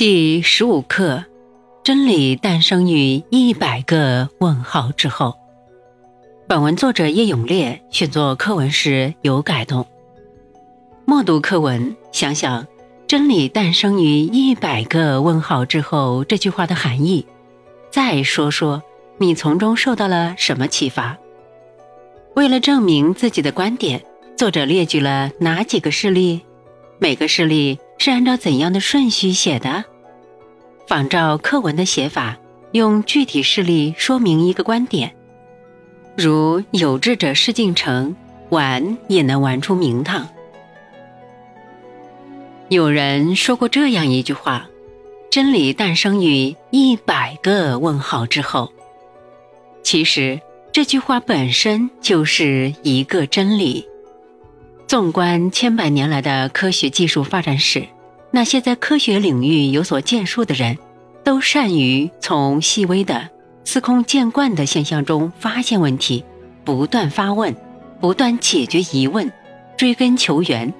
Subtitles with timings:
[0.00, 1.26] 第十五课：
[1.84, 5.36] 真理诞生于一百个问号之后。
[6.48, 9.86] 本文作者叶永烈选作课文时有改动。
[11.04, 12.66] 默读课文，想想
[13.06, 17.26] “真理诞生于一百个问号之后”这句话的含义，
[17.90, 18.82] 再说说
[19.18, 21.18] 你从中受到了什么启发。
[22.34, 24.02] 为了证明自己的观点，
[24.34, 26.40] 作者列举了哪几个事例？
[26.98, 29.84] 每个事例是按照怎样的顺序写的？
[30.90, 32.36] 仿照课文的写法，
[32.72, 35.14] 用具体事例说明一个观点，
[36.16, 38.16] 如有志者事竟成，
[38.48, 40.28] 玩也能玩出名堂。
[42.70, 44.68] 有人说过这样一句话
[45.30, 48.72] ：“真理诞生于一百个问号之后。”
[49.84, 50.40] 其实
[50.72, 53.86] 这句话本身就是一个真理。
[54.88, 57.86] 纵观千百年来的科学技术发展史。
[58.32, 60.78] 那些在科学领域有所建树的人，
[61.24, 63.28] 都善于从细微的、
[63.64, 66.24] 司空见惯的现象中发现问题，
[66.64, 67.54] 不断发问，
[68.00, 69.32] 不断解决疑问，
[69.76, 70.72] 追根求源，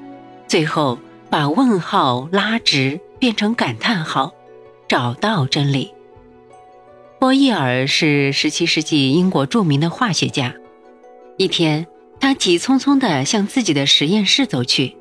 [0.47, 0.99] 最后
[1.29, 4.33] 把问号拉直，变成感叹号，
[4.87, 5.93] 找到真理。
[7.19, 10.55] 波义尔是17世纪英国著名的化学家。
[11.37, 11.87] 一天，
[12.21, 14.97] 他急匆匆地向自己的实验室走去，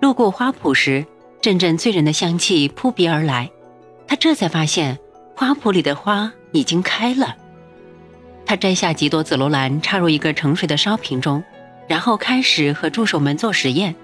[0.00, 1.06] 路过花圃时。
[1.46, 3.48] 阵阵醉人的香气扑鼻而来，
[4.08, 4.98] 他这才发现
[5.36, 7.36] 花圃里的花已经开了。
[8.44, 11.44] 他摘下几朵紫罗兰，插入一个盛水的烧瓶中，
[11.86, 13.94] 然后开始和助手们做实验。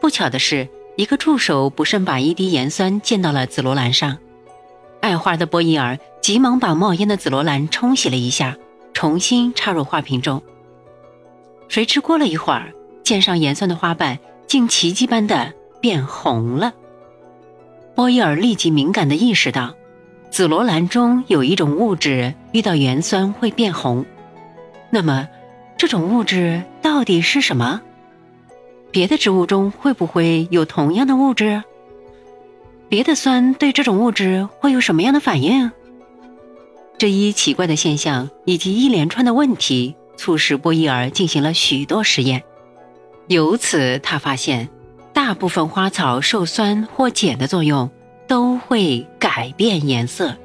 [0.00, 4.16] 不巧的是，一个助手不慎把一滴盐酸溅到了紫罗兰上。
[5.00, 8.56] 爱花的波伊尔急忙把冒烟的紫罗兰冲洗了一下，
[8.92, 10.40] 重新插入花瓶中。
[11.66, 15.52] 谁知过了一会儿，溅上盐酸的花瓣竟奇迹般的。
[15.84, 16.72] 变红了。
[17.94, 19.74] 波伊尔立即敏感地意识到，
[20.30, 24.06] 紫罗兰中有一种物质遇到盐酸会变红。
[24.88, 25.28] 那么，
[25.76, 27.82] 这种物质到底是什么？
[28.90, 31.62] 别的植物中会不会有同样的物质？
[32.88, 35.70] 别的酸对这种物质会有什么样的反应？
[36.96, 42.42] 这一奇怪的现象以及一连串的问题，促使波伊尔进行了许多实验。
[43.28, 44.70] 由此，他发现。
[45.26, 47.90] 大部分花草受酸或碱的作用
[48.28, 50.36] 都会改变颜色，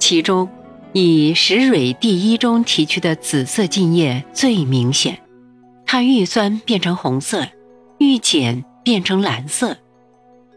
[0.00, 0.48] 其中
[0.92, 5.20] 以石蕊第一中提取的紫色茎叶最明显，
[5.86, 7.46] 它遇酸变成红色，
[7.98, 9.76] 遇碱变成蓝色。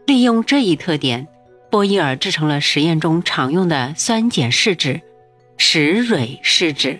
[0.06, 1.28] 利用这一特点，
[1.70, 5.00] 波伊尔制成了实验中常用的酸碱试纸——
[5.56, 6.98] 石蕊试纸。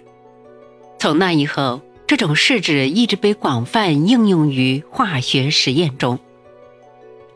[0.97, 1.80] 从那以后。
[2.10, 6.19] 这种试纸一直被广泛应用于化学实验中。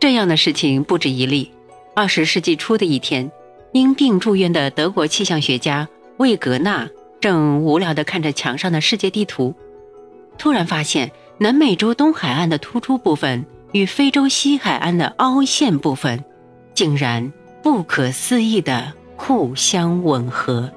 [0.00, 1.52] 这样的事情不止一例。
[1.94, 3.30] 二十世纪初的一天，
[3.70, 6.90] 因病住院的德国气象学家魏格纳
[7.20, 9.54] 正无聊地看着墙上的世界地图，
[10.38, 16.24] 突然发现南美洲东海岸的突出部分与非洲西海岸的凹陷部分，
[16.74, 20.68] 竟然不可思议地互相吻合。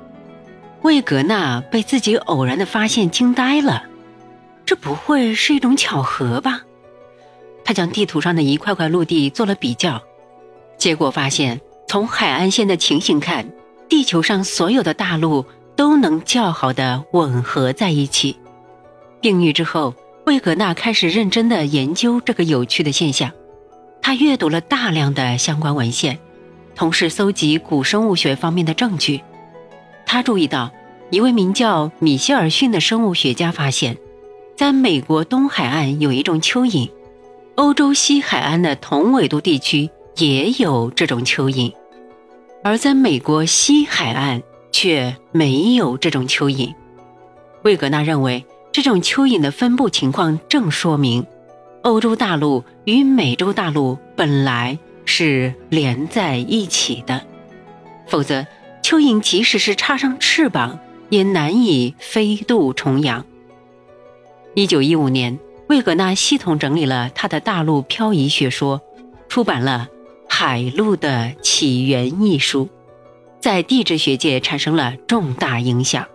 [0.88, 3.84] 魏格纳被自己偶然的发现惊呆了，
[4.66, 6.62] 这不会是一种巧合吧？
[7.66, 10.02] 他将地图上的一块块陆地做了比较，
[10.78, 11.60] 结果发现，
[11.90, 13.46] 从海岸线的情形看，
[13.90, 18.38] 地球上所有的大陆都能较好的吻合在一起。
[19.20, 19.94] 病愈之后，
[20.26, 23.30] 魏格纳开始认真的研究这个有趣的现象。
[24.02, 26.18] 他阅读了大量的相关文献，
[26.76, 29.22] 同时搜集古生物学方面的证据。
[30.06, 30.72] 他注意到，
[31.10, 33.98] 一位名叫米歇尔逊的生物学家发现，
[34.58, 36.90] 在美国东海岸有一种蚯蚓，
[37.56, 41.74] 欧洲西海岸的同纬度地区也有这种蚯蚓，
[42.62, 46.74] 而在美国西海岸却没有这种蚯蚓。
[47.64, 51.26] 魏格纳认为，这种蚯蚓的分布情况正说明，
[51.84, 57.22] 欧洲大陆与美洲大陆本来是连在一起的，
[58.08, 58.46] 否则。
[58.84, 63.26] 蚯蚓即使是插上翅膀，也难以飞渡重洋。
[64.54, 65.38] 一九一五年，
[65.68, 68.82] 魏格纳系统整理了他的大陆漂移学说，
[69.30, 69.90] 出版了
[70.28, 72.68] 《海陆的起源》一书，
[73.40, 76.06] 在地质学界产生了重大影响。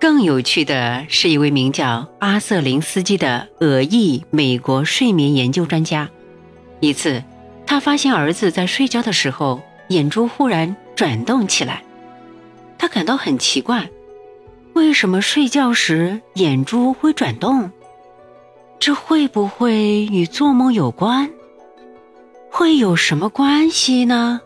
[0.00, 6.08] 更有趣的是，一位名叫阿瑟林斯基的俄裔美国睡眠研究专家，
[6.80, 7.22] 一次，
[7.66, 10.76] 他发现儿子在睡觉的时候，眼珠忽然。
[10.98, 11.84] 转动起来，
[12.78, 13.90] 他感到很奇怪，
[14.74, 17.70] 为什么睡觉时眼珠会转动？
[18.78, 21.28] 这会不会与做梦有关？
[22.50, 24.40] 会有什么关系呢？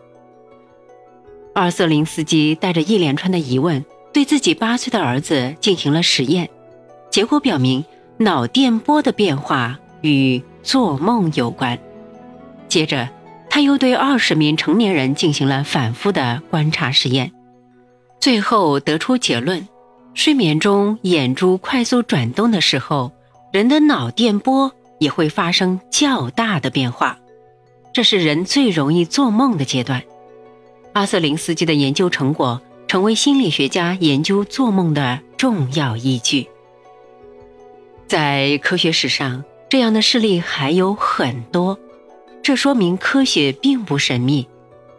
[1.53, 6.49] 二瑟林斯基带着一连串的疑问，对自己八岁的儿子进行了实验，
[7.11, 7.85] 结果表明
[8.17, 11.77] 脑电波的变化与做梦有关。
[12.67, 13.07] 接着，
[13.51, 17.31] 他又对二十名成年人进行了反复的观察实验，
[18.23, 19.67] 最后得出结论：
[20.13, 23.11] 睡眠中眼珠快速转动的时候，
[23.51, 27.19] 人的脑电波也会发生较大的变化，
[27.91, 30.01] 这是人最容易做梦的阶段。
[30.93, 36.47] 阿瑟林斯基的研究成果成为心理学家研究做梦的重要依据。
[38.07, 41.77] 在科学史上，这样的事例还有很多，
[42.41, 44.47] 这说明科学并不神秘，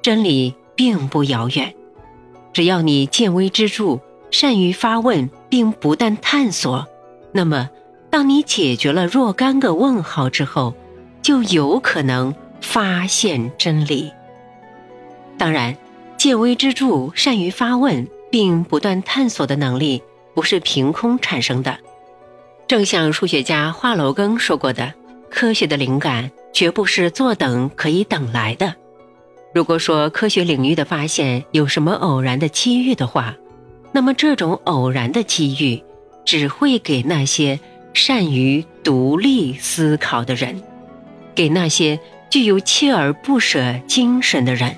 [0.03, 1.75] 真理并不遥远。
[2.55, 6.89] 只要你见微知著，善于发问并不断探索，
[7.33, 7.69] 那么
[8.09, 10.73] 当你解决了若干个问号之后，
[11.21, 14.11] 就有可能发现真理。
[15.37, 15.77] 当然。
[16.17, 20.03] 见微知著、善于发问并不断探索的能力，
[20.33, 21.77] 不是凭空产生的。
[22.67, 24.95] 正像数学家华罗庚说过的
[25.29, 28.75] ：“科学的灵感绝不是坐等可以等来的。”
[29.55, 33.37] 如果说科学领域的发现有什么偶然的机遇的话，
[33.93, 35.81] 那么这种偶然的机遇
[36.25, 37.61] 只会给那些
[37.93, 40.61] 善于独立思考的人，
[41.37, 44.77] 给那些具有锲而不舍精神的人。